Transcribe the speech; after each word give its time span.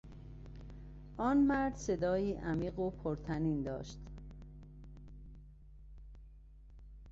آن 1.17 1.37
مرد 1.47 1.75
صدایی 1.75 2.33
عمیق 2.33 2.79
و 2.79 2.89
پرطنین 2.91 3.61
داشت. 3.63 3.99